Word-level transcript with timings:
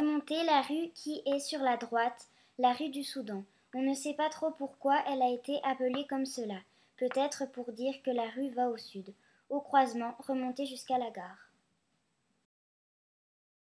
Voyez 0.00 0.46
la 0.46 0.62
rue 0.62 0.88
qui 0.94 1.20
est 1.26 1.40
sur 1.40 1.60
la 1.60 1.76
droite, 1.76 2.28
la 2.58 2.72
rue 2.72 2.88
du 2.88 3.02
Soudan. 3.02 3.44
On 3.74 3.82
ne 3.82 3.92
sait 3.92 4.14
pas 4.14 4.30
trop 4.30 4.50
pourquoi 4.50 4.96
elle 5.06 5.20
a 5.20 5.28
été 5.28 5.60
appelée 5.62 6.06
comme 6.08 6.24
cela. 6.24 6.54
Peut-être 6.96 7.44
pour 7.52 7.72
dire 7.72 8.00
que 8.02 8.10
la 8.10 8.30
rue 8.30 8.48
va 8.50 8.70
au 8.70 8.78
sud. 8.78 9.12
Au 9.50 9.60
croisement, 9.60 10.14
remontez 10.20 10.64
jusqu'à 10.64 10.96
la 10.96 11.10
gare. 11.10 11.49